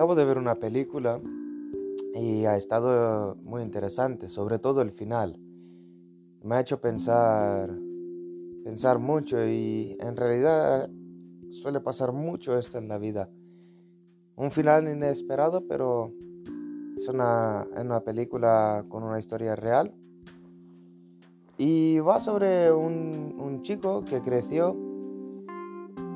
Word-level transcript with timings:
acabo 0.00 0.14
de 0.14 0.24
ver 0.24 0.38
una 0.38 0.54
película 0.54 1.20
y 2.14 2.46
ha 2.46 2.56
estado 2.56 3.36
muy 3.42 3.60
interesante, 3.60 4.30
sobre 4.30 4.58
todo 4.58 4.80
el 4.80 4.92
final. 4.92 5.38
Me 6.42 6.54
ha 6.54 6.60
hecho 6.60 6.80
pensar, 6.80 7.68
pensar 8.64 8.98
mucho 8.98 9.46
y 9.46 9.98
en 10.00 10.16
realidad 10.16 10.88
suele 11.50 11.80
pasar 11.80 12.12
mucho 12.12 12.56
esto 12.56 12.78
en 12.78 12.88
la 12.88 12.96
vida. 12.96 13.28
Un 14.36 14.50
final 14.50 14.88
inesperado, 14.88 15.66
pero 15.68 16.14
es 16.96 17.06
una, 17.06 17.66
una 17.76 18.00
película 18.00 18.82
con 18.88 19.02
una 19.02 19.18
historia 19.18 19.54
real. 19.54 19.92
Y 21.58 21.98
va 21.98 22.20
sobre 22.20 22.72
un, 22.72 23.36
un 23.38 23.60
chico 23.60 24.02
que 24.02 24.22
creció, 24.22 24.74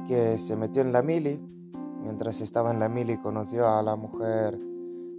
que 0.09 0.39
se 0.39 0.57
metió 0.57 0.81
en 0.81 0.91
la 0.91 1.03
mili. 1.03 1.54
Mientras 2.05 2.43
estaba 2.43 2.71
en 2.71 2.81
la 2.81 2.89
mili 2.89 3.17
conoció 3.17 3.67
a 3.67 3.83
la 3.83 3.97
mujer 3.97 4.59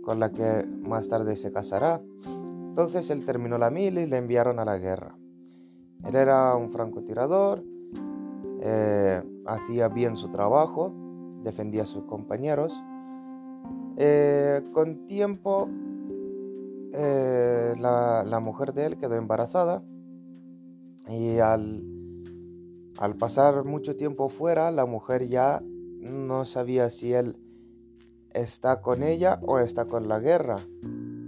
con 0.04 0.20
la 0.20 0.32
que 0.32 0.64
más 0.84 1.10
tarde 1.10 1.36
se 1.36 1.52
casará. 1.52 2.00
Entonces 2.26 3.10
él 3.10 3.26
terminó 3.26 3.58
la 3.58 3.72
mili 3.72 4.02
y 4.02 4.06
le 4.06 4.18
enviaron 4.18 4.60
a 4.60 4.66
la 4.66 4.78
guerra. 4.78 5.18
Él 6.06 6.16
era 6.16 6.56
un 6.56 6.72
francotirador, 6.72 7.64
eh, 8.62 9.24
hacía 9.48 9.88
bien 9.88 10.16
su 10.16 10.30
trabajo, 10.30 10.94
defendía 11.44 11.84
a 11.84 11.88
sus 11.88 12.04
compañeros. 12.04 12.72
Eh, 13.98 14.62
con 14.72 15.08
tiempo, 15.08 15.68
eh, 16.94 17.74
la, 17.80 18.40
mujer 18.40 18.74
de 18.74 18.86
él 18.86 18.98
quedó 18.98 19.16
embarazada 19.16 19.82
y 21.10 21.40
al, 21.40 21.84
al 23.00 23.16
pasar 23.16 23.64
mucho 23.64 23.96
tiempo 23.96 24.30
fuera, 24.30 24.70
la 24.70 24.86
mujer 24.86 25.28
ya 25.28 25.64
no 26.06 26.46
sabía 26.46 26.90
si 26.90 27.14
él 27.14 27.36
está 28.32 28.82
con 28.82 29.04
ella 29.04 29.40
o 29.44 29.60
está 29.60 29.86
con 29.86 30.08
la 30.08 30.20
guerra. 30.20 30.58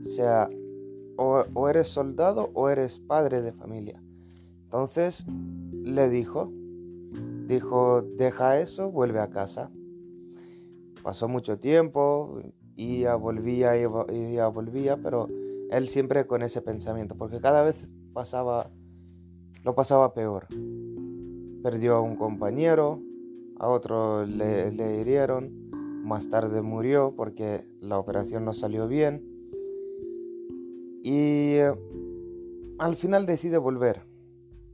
O 0.05 0.07
sea, 0.07 0.49
o, 1.17 1.69
eres 1.69 1.89
soldado 1.89 2.51
o 2.53 2.69
eres 2.69 2.99
padre 2.99 3.41
de 3.41 3.51
familia. 3.51 4.01
Entonces 4.63 5.25
le 5.83 6.09
dijo, 6.09 6.51
dijo, 7.47 8.01
deja 8.01 8.59
eso, 8.59 8.91
vuelve 8.91 9.19
a 9.19 9.29
casa. 9.29 9.71
Pasó 11.03 11.27
mucho 11.27 11.57
tiempo, 11.57 12.41
y 12.75 13.01
ya 13.01 13.15
volvía, 13.15 13.77
y 13.77 14.33
ya 14.33 14.47
volvía, 14.47 14.97
pero 14.97 15.27
él 15.71 15.89
siempre 15.89 16.27
con 16.27 16.43
ese 16.43 16.61
pensamiento, 16.61 17.15
porque 17.15 17.39
cada 17.39 17.63
vez 17.63 17.75
pasaba, 18.13 18.69
lo 19.63 19.73
pasaba 19.73 20.13
peor. 20.13 20.47
Perdió 21.63 21.95
a 21.95 22.01
un 22.01 22.15
compañero, 22.17 23.01
a 23.59 23.69
otro 23.69 24.25
le, 24.25 24.71
le 24.71 25.01
hirieron, 25.01 25.67
más 26.03 26.29
tarde 26.29 26.61
murió 26.61 27.13
porque 27.15 27.67
la 27.81 27.99
operación 27.99 28.45
no 28.45 28.53
salió 28.53 28.87
bien. 28.87 29.23
Y 31.03 31.55
eh, 31.55 31.73
al 32.79 32.95
final 32.95 33.25
decide 33.25 33.57
volver. 33.57 34.01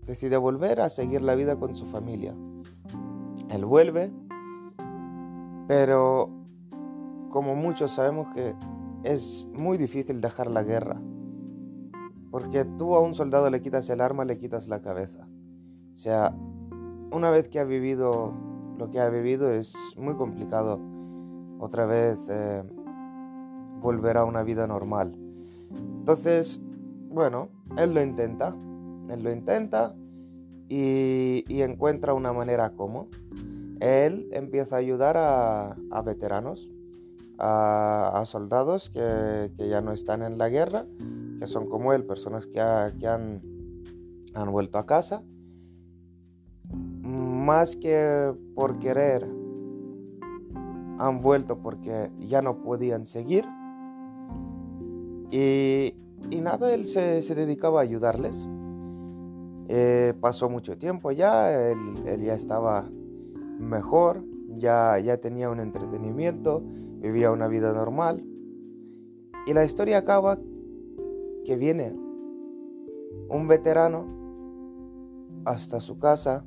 Decide 0.05 0.37
volver 0.37 0.81
a 0.81 0.89
seguir 0.89 1.21
la 1.21 1.35
vida 1.35 1.55
con 1.57 1.75
su 1.75 1.85
familia. 1.85 2.35
Él 3.49 3.65
vuelve, 3.65 4.11
pero 5.67 6.29
como 7.29 7.55
muchos 7.55 7.93
sabemos 7.93 8.27
que 8.33 8.53
es 9.03 9.47
muy 9.53 9.77
difícil 9.77 10.21
dejar 10.21 10.49
la 10.51 10.63
guerra. 10.63 11.01
Porque 12.31 12.65
tú 12.65 12.95
a 12.95 12.99
un 12.99 13.15
soldado 13.15 13.49
le 13.49 13.61
quitas 13.61 13.89
el 13.89 14.01
arma, 14.01 14.25
le 14.25 14.37
quitas 14.37 14.67
la 14.67 14.81
cabeza. 14.81 15.27
O 15.93 15.97
sea, 15.97 16.35
una 17.11 17.29
vez 17.29 17.47
que 17.47 17.59
ha 17.59 17.63
vivido 17.63 18.33
lo 18.83 18.91
que 18.91 18.99
ha 18.99 19.07
vivido 19.07 19.49
es 19.49 19.73
muy 19.95 20.13
complicado 20.15 20.77
otra 21.57 21.85
vez 21.85 22.19
eh, 22.27 22.63
volver 23.79 24.17
a 24.17 24.25
una 24.25 24.43
vida 24.43 24.67
normal. 24.67 25.15
Entonces, 25.99 26.59
bueno, 27.07 27.47
él 27.77 27.93
lo 27.93 28.03
intenta, 28.03 28.53
él 29.09 29.23
lo 29.23 29.31
intenta 29.31 29.95
y, 30.67 31.61
encuentra 31.61 32.13
una 32.13 32.33
manera 32.33 32.71
como. 32.71 33.07
Él 33.79 34.27
empieza 34.33 34.75
a 34.75 34.79
ayudar 34.79 35.15
a, 35.17 36.01
veteranos, 36.03 36.69
a, 37.37 38.21
soldados 38.25 38.89
que, 38.89 39.49
ya 39.55 39.79
no 39.79 39.93
están 39.93 40.23
en 40.23 40.37
la 40.37 40.49
guerra, 40.49 40.85
que 41.39 41.47
son 41.47 41.69
como 41.69 41.93
él, 41.93 42.03
personas 42.03 42.47
que, 42.47 42.59
han 42.59 43.41
vuelto 44.51 44.77
a 44.77 44.85
casa. 44.85 45.23
Más 47.43 47.75
que 47.75 48.33
por 48.55 48.79
querer 48.79 49.27
han 50.97 51.19
vuelto 51.21 51.59
porque 51.59 52.09
ya 52.17 52.41
no 52.41 52.61
podían 52.61 53.05
seguir. 53.05 53.43
Y, 55.29 55.93
nada, 56.41 56.73
él 56.73 56.85
se, 56.85 57.21
dedicaba 57.35 57.81
a 57.81 57.83
ayudarles. 57.83 58.47
Eh, 59.67 60.13
pasó 60.21 60.49
mucho 60.49 60.77
tiempo 60.77 61.11
ya, 61.11 61.69
él, 61.69 62.21
ya 62.21 62.33
estaba 62.33 62.89
mejor, 63.59 64.23
ya, 64.57 64.97
ya 64.99 65.17
tenía 65.17 65.49
un 65.49 65.59
entretenimiento, 65.59 66.63
vivía 67.01 67.29
una 67.29 67.49
vida 67.49 67.73
normal. 67.73 68.23
Y 69.47 69.53
la 69.53 69.65
historia 69.65 69.97
acaba 69.97 70.39
que 71.43 71.57
viene 71.57 71.93
un 73.27 73.49
veterano 73.49 74.07
hasta 75.43 75.81
su 75.81 75.99
casa, 75.99 76.45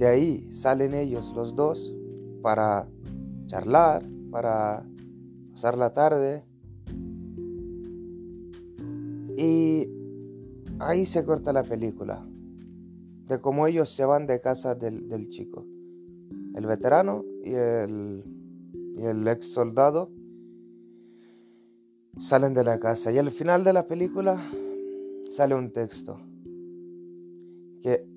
de 0.00 0.06
ahí 0.06 0.48
salen 0.50 0.94
ellos 0.94 1.30
los 1.36 1.54
dos 1.54 1.94
para 2.40 2.88
charlar, 3.48 4.02
para 4.30 4.82
pasar 5.52 5.76
la 5.76 5.92
tarde. 5.92 6.42
Y 9.36 9.90
ahí 10.78 11.04
se 11.04 11.22
corta 11.22 11.52
la 11.52 11.62
película, 11.62 12.26
de 13.26 13.40
cómo 13.42 13.66
ellos 13.66 13.90
se 13.90 14.06
van 14.06 14.26
de 14.26 14.40
casa 14.40 14.74
del, 14.74 15.28
chico. 15.28 15.66
El 16.54 16.64
veterano 16.64 17.22
y 17.44 17.52
el, 17.52 18.24
y 18.96 19.02
el 19.02 19.28
ex 19.28 19.52
soldado 19.52 20.10
salen 22.18 22.54
de 22.54 22.64
la 22.64 22.80
casa 22.80 23.12
y 23.12 23.18
al 23.18 23.30
final 23.30 23.64
de 23.64 23.74
la 23.74 23.86
película 23.86 24.40
sale 25.30 25.54
un 25.54 25.70
texto 25.72 26.18
que 27.82 28.09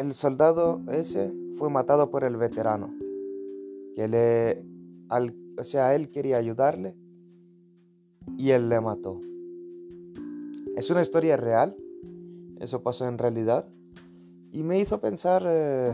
el 0.00 0.14
soldado 0.14 0.80
ese 0.90 1.30
fue 1.56 1.68
matado 1.68 2.10
por 2.10 2.24
el 2.24 2.36
veterano 2.36 2.90
que 3.94 4.08
le, 4.08 4.64
o 5.58 5.62
sea, 5.62 5.94
él 5.94 6.10
quería 6.10 6.38
ayudarle 6.38 6.96
y 8.38 8.50
él 8.50 8.70
le 8.70 8.80
mató. 8.80 9.20
Es 10.74 10.88
una 10.90 11.02
historia 11.02 11.36
real, 11.36 11.76
eso 12.60 12.82
pasó 12.82 13.06
en 13.06 13.18
realidad 13.18 13.68
y 14.52 14.62
me 14.62 14.80
hizo 14.80 15.00
pensar 15.00 15.44
eh, 15.46 15.92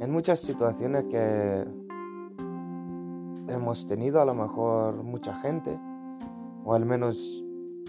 en 0.00 0.10
muchas 0.10 0.40
situaciones 0.40 1.04
que 1.04 1.66
hemos 3.48 3.86
tenido, 3.86 4.20
a 4.20 4.24
lo 4.24 4.34
mejor 4.34 5.02
mucha 5.02 5.34
gente, 5.34 5.78
o 6.64 6.72
al 6.72 6.86
menos 6.86 7.44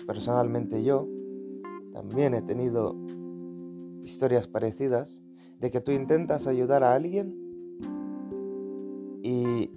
personalmente 0.05 0.83
yo, 0.83 1.07
también 1.93 2.33
he 2.33 2.41
tenido 2.41 2.97
historias 4.03 4.47
parecidas, 4.47 5.21
de 5.59 5.71
que 5.71 5.81
tú 5.81 5.91
intentas 5.91 6.47
ayudar 6.47 6.83
a 6.83 6.93
alguien 6.93 7.35
y, 9.23 9.71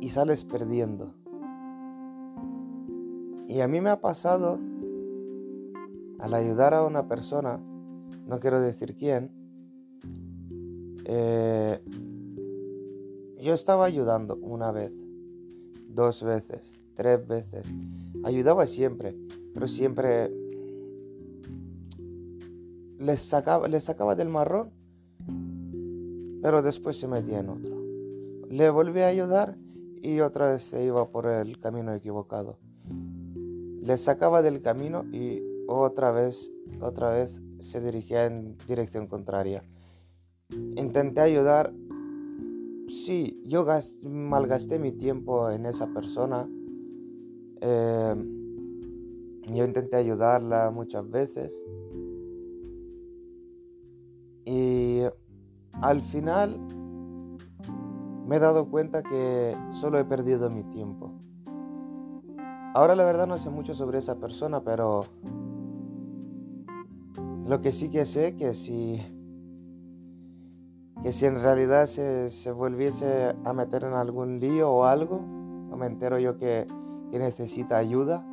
y 0.00 0.08
sales 0.08 0.44
perdiendo. 0.44 1.14
Y 3.46 3.60
a 3.60 3.68
mí 3.68 3.80
me 3.80 3.90
ha 3.90 4.00
pasado 4.00 4.58
al 6.18 6.34
ayudar 6.34 6.74
a 6.74 6.84
una 6.84 7.08
persona, 7.08 7.60
no 8.26 8.40
quiero 8.40 8.60
decir 8.60 8.96
quién, 8.96 9.30
eh, 11.04 11.80
yo 13.40 13.54
estaba 13.54 13.86
ayudando 13.86 14.36
una 14.36 14.72
vez, 14.72 14.92
dos 15.88 16.22
veces, 16.22 16.74
tres 16.94 17.26
veces. 17.26 17.72
Ayudaba 18.24 18.66
siempre, 18.66 19.16
pero 19.54 19.68
siempre 19.68 20.30
les 22.98 23.20
sacaba, 23.20 23.68
les 23.68 23.84
sacaba 23.84 24.14
del 24.14 24.28
marrón, 24.28 24.70
pero 26.42 26.62
después 26.62 26.98
se 26.98 27.08
metía 27.08 27.40
en 27.40 27.48
otro. 27.48 27.76
Le 28.48 28.70
volví 28.70 29.00
a 29.00 29.08
ayudar 29.08 29.56
y 30.02 30.20
otra 30.20 30.52
vez 30.52 30.62
se 30.62 30.84
iba 30.84 31.08
por 31.08 31.26
el 31.26 31.58
camino 31.58 31.94
equivocado. 31.94 32.58
Le 33.82 33.96
sacaba 33.96 34.42
del 34.42 34.62
camino 34.62 35.04
y 35.12 35.42
otra 35.66 36.10
vez, 36.12 36.50
otra 36.80 37.10
vez 37.10 37.40
se 37.60 37.80
dirigía 37.80 38.26
en 38.26 38.56
dirección 38.66 39.06
contraria. 39.06 39.62
Intenté 40.76 41.20
ayudar. 41.20 41.72
Sí, 42.88 43.42
yo 43.44 43.66
malgasté 44.02 44.78
mi 44.78 44.92
tiempo 44.92 45.50
en 45.50 45.66
esa 45.66 45.86
persona. 45.88 46.48
Eh, 47.60 48.14
yo 49.52 49.64
intenté 49.64 49.96
ayudarla 49.96 50.70
muchas 50.70 51.08
veces. 51.10 51.52
Al 55.80 56.00
final 56.00 56.58
me 58.26 58.36
he 58.36 58.38
dado 58.38 58.68
cuenta 58.68 59.02
que 59.02 59.56
solo 59.70 59.98
he 59.98 60.04
perdido 60.04 60.50
mi 60.50 60.62
tiempo. 60.64 61.12
Ahora 62.74 62.94
la 62.94 63.04
verdad 63.04 63.26
no 63.26 63.36
sé 63.36 63.50
mucho 63.50 63.74
sobre 63.74 63.98
esa 63.98 64.16
persona, 64.16 64.60
pero 64.60 65.00
lo 67.46 67.60
que 67.60 67.72
sí 67.72 67.90
que 67.90 68.04
sé 68.06 68.36
que 68.36 68.54
si 68.54 69.00
que 71.02 71.12
si 71.12 71.26
en 71.26 71.40
realidad 71.40 71.86
se, 71.86 72.28
se 72.28 72.50
volviese 72.50 73.34
a 73.44 73.52
meter 73.52 73.84
en 73.84 73.92
algún 73.92 74.40
lío 74.40 74.70
o 74.70 74.84
algo, 74.84 75.20
me 75.78 75.86
entero 75.86 76.18
yo 76.18 76.36
que, 76.36 76.66
que 77.10 77.18
necesita 77.18 77.78
ayuda, 77.78 78.26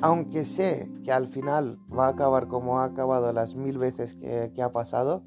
aunque 0.00 0.44
sé 0.44 0.90
que 1.04 1.12
al 1.12 1.28
final 1.28 1.78
va 1.96 2.06
a 2.06 2.10
acabar 2.10 2.48
como 2.48 2.80
ha 2.80 2.84
acabado 2.84 3.32
las 3.32 3.54
mil 3.54 3.78
veces 3.78 4.14
que, 4.14 4.62
ha 4.62 4.72
pasado, 4.72 5.22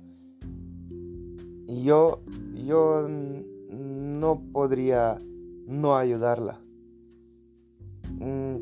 yo, 1.68 2.22
yo 2.54 3.08
no 3.08 4.42
podría 4.52 5.20
no 5.68 5.96
ayudarla. 5.96 6.60
Mm, 8.20 8.56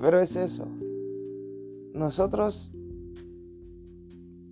pero 0.00 0.20
es 0.20 0.36
eso. 0.36 0.66
Nosotros, 1.94 2.72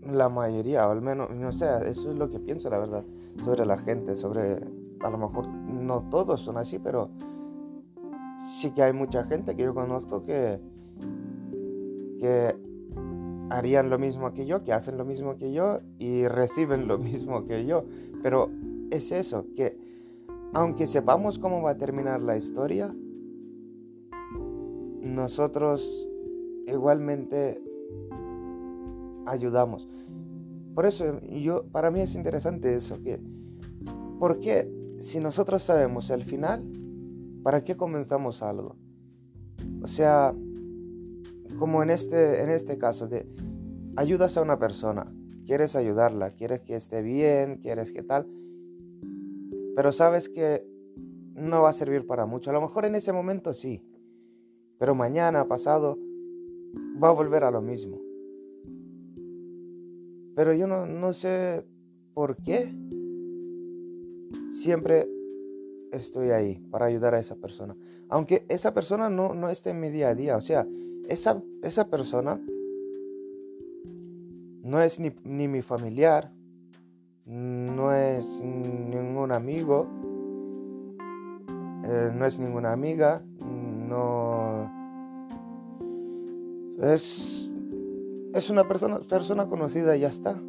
la 0.02 0.28
mayoría, 0.28 0.86
o 0.86 0.92
al 0.92 1.02
menos, 1.02 1.30
no 1.34 1.52
sé, 1.52 1.66
eso 1.88 2.10
es 2.10 2.16
lo 2.16 2.30
que 2.30 2.38
pienso, 2.38 2.70
la 2.70 2.78
verdad, 2.78 3.04
sobre 3.44 3.66
la 3.66 3.78
gente, 3.78 4.14
sobre, 4.14 4.60
a 5.00 5.10
lo 5.10 5.18
mejor 5.18 5.48
no 5.48 6.08
todos 6.10 6.40
son 6.40 6.56
así, 6.56 6.78
pero 6.78 7.10
sí 8.38 8.72
que 8.72 8.82
hay 8.82 8.92
mucha 8.92 9.24
gente 9.24 9.54
que 9.56 9.62
yo 9.62 9.74
conozco 9.74 10.24
que, 10.24 10.60
que 12.18 12.56
harían 13.50 13.90
lo 13.90 13.98
mismo 13.98 14.32
que 14.32 14.46
yo, 14.46 14.64
que 14.64 14.72
hacen 14.72 14.96
lo 14.96 15.04
mismo 15.04 15.36
que 15.36 15.52
yo 15.52 15.80
y 15.98 16.26
reciben 16.26 16.88
lo 16.88 16.98
mismo 17.10 17.44
que 17.46 17.66
yo. 17.66 17.84
Pero 18.22 18.50
es 18.90 19.12
eso, 19.12 19.46
que 19.54 19.76
aunque 20.54 20.86
sepamos 20.86 21.38
cómo 21.38 21.62
va 21.62 21.70
a 21.70 21.78
terminar 21.78 22.20
la 22.22 22.36
historia, 22.36 22.94
nosotros 25.00 26.08
igualmente 26.66 27.62
ayudamos. 29.26 29.88
Por 30.74 30.86
eso 30.86 31.20
yo 31.22 31.64
para 31.70 31.90
mí 31.90 32.00
es 32.00 32.14
interesante 32.14 32.74
eso 32.74 33.02
que 33.02 33.20
¿por 34.18 34.38
qué 34.40 34.70
si 35.00 35.18
nosotros 35.18 35.62
sabemos 35.62 36.10
el 36.10 36.24
final, 36.24 36.64
para 37.42 37.64
qué 37.64 37.76
comenzamos 37.76 38.42
algo? 38.42 38.76
O 39.82 39.88
sea, 39.88 40.34
como 41.58 41.82
en 41.82 41.90
este 41.90 42.42
en 42.42 42.50
este 42.50 42.78
caso 42.78 43.08
de 43.08 43.26
ayudas 43.96 44.36
a 44.36 44.42
una 44.42 44.58
persona, 44.58 45.12
quieres 45.44 45.76
ayudarla, 45.76 46.30
quieres 46.30 46.60
que 46.60 46.76
esté 46.76 47.02
bien, 47.02 47.58
quieres 47.58 47.92
que 47.92 48.02
tal, 48.02 48.26
pero 49.74 49.92
sabes 49.92 50.28
que 50.28 50.66
no 51.34 51.62
va 51.62 51.70
a 51.70 51.74
servir 51.74 52.06
para 52.06 52.26
mucho. 52.26 52.50
A 52.50 52.52
lo 52.52 52.60
mejor 52.60 52.84
en 52.84 52.94
ese 52.94 53.12
momento 53.12 53.54
sí, 53.54 53.82
pero 54.78 54.94
mañana, 54.94 55.46
pasado, 55.46 55.98
va 57.02 57.08
a 57.08 57.12
volver 57.12 57.44
a 57.44 57.50
lo 57.50 57.60
mismo. 57.60 58.00
Pero 60.34 60.54
yo 60.54 60.66
no, 60.66 61.12
sé 61.12 61.64
por 62.14 62.36
qué 62.36 62.74
siempre 64.48 65.08
estoy 65.92 66.30
ahí 66.30 66.56
para 66.70 66.86
ayudar 66.86 67.14
a 67.14 67.20
esa 67.20 67.36
persona. 67.36 67.76
Aunque 68.08 68.44
esa 68.48 68.74
persona 68.74 69.08
no, 69.08 69.34
no 69.34 69.48
esté 69.48 69.70
en 69.70 69.80
mi 69.80 69.90
día 69.90 70.08
a 70.08 70.14
día. 70.14 70.36
O 70.36 70.40
sea, 70.40 70.66
esa, 71.08 71.40
esa 71.62 71.88
persona 71.88 72.40
no 74.62 74.80
es 74.80 74.98
ni, 74.98 75.12
mi 75.48 75.62
familiar, 75.62 76.32
no 77.26 77.92
es 77.92 78.42
ningún 78.42 79.32
amigo, 79.32 79.86
eh, 81.84 82.10
no 82.14 82.26
es 82.26 82.38
ninguna 82.38 82.72
amiga, 82.72 83.22
no 83.88 84.70
es, 86.80 87.50
es 88.34 88.50
una 88.50 88.66
persona, 88.66 89.00
persona 89.00 89.46
conocida 89.46 89.96
y 89.96 90.00
ya 90.00 90.08
está. 90.08 90.40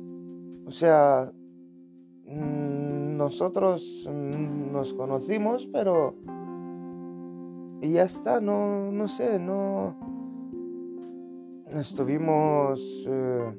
O 0.65 0.71
sea, 0.71 1.31
nosotros 3.23 4.09
nos 4.09 4.93
conocimos, 4.93 5.67
pero 5.67 6.15
y 7.81 7.93
ya 7.93 8.03
está, 8.03 8.39
no, 8.39 8.91
no 8.91 9.07
sé, 9.07 9.39
no 9.39 9.95
estuvimos 11.69 13.05
eh, 13.07 13.53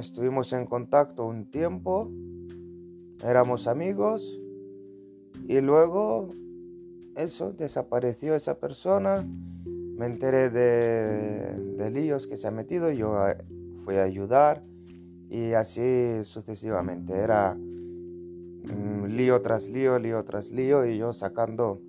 Estuvimos 0.00 0.54
en 0.54 0.64
contacto 0.64 1.26
un 1.26 1.50
tiempo, 1.50 2.10
éramos 3.22 3.66
amigos 3.66 4.40
y 5.46 5.60
luego 5.60 6.28
eso, 7.16 7.52
desapareció 7.52 8.34
esa 8.34 8.58
persona, 8.58 9.22
me 9.66 10.06
enteré 10.06 10.48
de, 10.48 11.90
líos 11.90 12.26
que 12.26 12.38
se 12.38 12.48
ha 12.48 12.50
metido, 12.50 12.90
yo 12.90 13.28
eh, 13.28 13.36
fui 13.84 13.96
a 13.96 14.04
ayudar 14.04 14.62
y 15.30 15.52
así 15.54 16.22
sucesivamente. 16.24 17.14
Era 17.14 17.54
mm, 17.54 19.06
lío 19.06 19.40
tras 19.40 19.68
lío, 19.68 19.98
lío 19.98 20.22
tras 20.24 20.50
lío 20.50 20.84
y 20.84 20.98
yo 20.98 21.14
sacando, 21.14 21.80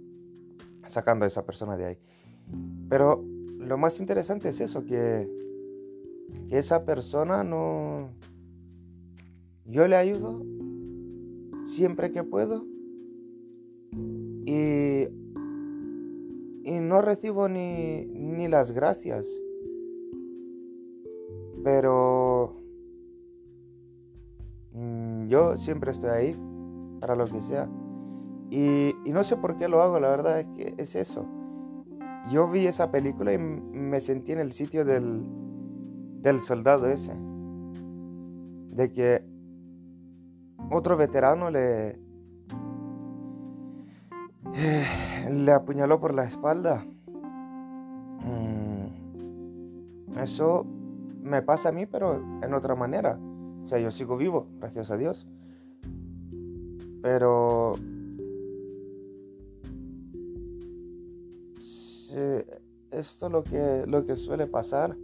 sacando 0.88 1.26
a 1.26 1.28
esa 1.28 1.46
persona 1.46 1.76
de 1.76 1.86
ahí. 1.86 1.98
Pero 2.88 3.26
lo 3.58 3.78
más 3.78 4.00
interesante 4.00 4.50
es 4.50 4.62
eso, 4.62 4.86
que 4.86 5.28
que 6.48 6.58
esa 6.58 6.86
persona 6.86 7.44
no... 7.44 8.10
Yo 9.66 9.88
le 9.88 9.96
ayudo 9.96 10.44
siempre 11.66 12.12
que 12.12 12.24
puedo 12.24 12.66
y, 14.46 15.08
y 16.64 16.80
no 16.82 17.02
recibo 17.02 17.48
ni, 17.48 18.06
ni 18.06 18.48
las 18.50 18.72
gracias. 18.72 19.28
Pero 21.64 22.56
yo 25.28 25.58
siempre 25.58 25.92
estoy 25.92 26.10
ahí 26.10 26.40
para 27.00 27.16
lo 27.16 27.26
que 27.26 27.42
sea. 27.42 27.70
Y, 28.50 28.96
y, 29.06 29.12
no 29.12 29.24
sé 29.24 29.38
por 29.38 29.58
qué 29.58 29.68
lo 29.68 29.82
hago, 29.82 30.00
la 30.00 30.10
verdad 30.10 30.40
es 30.42 30.48
que 30.56 30.76
es 30.78 30.96
eso. 30.96 31.26
Yo 32.30 32.48
vi 32.50 32.68
esa 32.68 32.92
película 32.92 33.34
y 33.34 33.38
me 33.38 34.00
sentí 34.02 34.34
en 34.34 34.40
el 34.40 34.52
sitio 34.52 34.86
del, 34.86 35.24
del 36.22 36.42
soldado 36.42 36.88
ese. 36.88 37.14
De 38.72 38.92
que 38.92 39.24
otro 40.70 40.98
veterano 40.98 41.50
le, 41.50 42.00
eh, 44.54 44.86
le 45.32 45.52
apuñaló 45.52 46.00
por 46.00 46.14
la 46.14 46.26
espalda. 46.26 46.86
Mm, 48.24 50.18
eso 50.20 50.66
me 51.22 51.42
pasa 51.42 51.70
a 51.70 51.72
mí, 51.72 51.86
pero 51.86 52.22
en 52.42 52.54
otra 52.54 52.76
manera. 52.76 53.18
O 53.64 53.68
sea, 53.68 53.80
yo 53.80 53.92
sigo 53.92 54.18
vivo, 54.18 54.48
gracias 54.60 54.92
a 54.92 54.98
Dios. 54.98 55.28
Pero 57.02 57.74
esto 62.92 63.30
lo 63.30 63.44
que, 63.44 63.86
lo 63.88 64.06
que 64.06 64.16
suele 64.16 64.48
pasar 64.48 64.96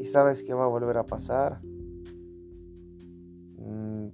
y 0.00 0.04
sabes 0.04 0.42
que 0.42 0.52
va 0.54 0.64
a 0.64 0.68
volver 0.68 0.98
a 0.98 1.06
pasar. 1.06 1.60
Mm, 3.58 4.08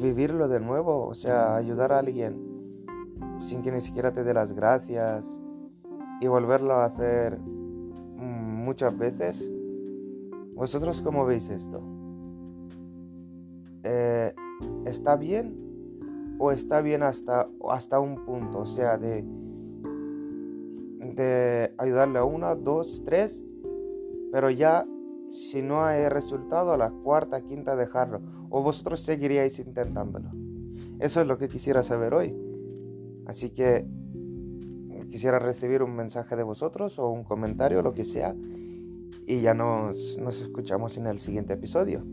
vivirlo 0.00 0.48
de 0.48 0.60
nuevo, 0.60 1.06
o 1.06 1.14
sea, 1.14 1.56
ayudar 1.56 1.92
a 1.92 1.98
alguien 1.98 2.48
sin 3.40 3.62
que 3.62 3.70
ni 3.70 3.80
siquiera 3.80 4.12
te 4.12 4.24
dé 4.24 4.34
las 4.34 4.52
gracias 4.52 5.26
y 6.20 6.26
volverlo 6.26 6.74
a 6.74 6.86
hacer 6.86 7.38
mm, 7.38 8.64
muchas 8.64 8.96
veces. 8.96 9.59
¿Vosotros 10.60 11.00
cómo 11.00 11.24
veis 11.24 11.48
esto? 11.48 11.80
Eh, 13.82 14.34
¿Está 14.84 15.16
bien 15.16 16.36
o 16.38 16.52
está 16.52 16.82
bien 16.82 17.02
hasta, 17.02 17.48
hasta 17.66 17.98
un 17.98 18.26
punto? 18.26 18.58
O 18.58 18.66
sea, 18.66 18.98
de, 18.98 19.24
de 21.14 21.74
ayudarle 21.78 22.18
a 22.18 22.24
una, 22.24 22.54
dos, 22.56 23.02
tres 23.06 23.42
pero 24.30 24.50
ya 24.50 24.86
si 25.32 25.62
no 25.62 25.82
hay 25.82 26.10
resultado 26.10 26.74
a 26.74 26.76
la 26.76 26.90
cuarta, 26.90 27.40
quinta 27.40 27.74
dejarlo, 27.74 28.20
o 28.50 28.62
vosotros 28.62 29.00
seguiríais 29.00 29.58
intentándolo. 29.60 30.28
Eso 30.98 31.22
es 31.22 31.26
lo 31.26 31.38
que 31.38 31.48
quisiera 31.48 31.82
saber 31.82 32.12
hoy. 32.12 32.36
Así 33.24 33.48
que 33.48 33.86
quisiera 35.08 35.38
recibir 35.38 35.82
un 35.82 35.96
mensaje 35.96 36.36
de 36.36 36.42
vosotros 36.42 36.98
o 36.98 37.08
un 37.08 37.24
comentario, 37.24 37.80
lo 37.80 37.94
que 37.94 38.04
sea, 38.04 38.36
y 39.26 39.40
ya 39.40 39.54
nos, 39.54 40.18
nos 40.18 40.40
escuchamos 40.40 40.96
en 40.96 41.06
el 41.06 41.18
siguiente 41.18 41.54
episodio. 41.54 42.04